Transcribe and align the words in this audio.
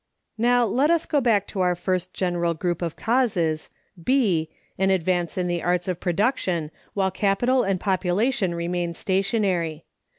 Now, 0.39 0.65
let 0.65 0.89
us 0.89 1.05
go 1.05 1.21
back 1.21 1.45
to 1.49 1.61
our 1.61 1.75
first 1.75 2.11
general 2.11 2.55
group 2.55 2.81
of 2.81 2.95
causes, 2.95 3.69
B—an 4.03 4.89
advance 4.89 5.37
in 5.37 5.45
the 5.45 5.61
arts 5.61 5.87
of 5.87 5.99
production 5.99 6.71
(while 6.95 7.11
capital 7.11 7.61
and 7.61 7.79
population 7.79 8.55
remain 8.55 8.95
stationary). 8.95 9.85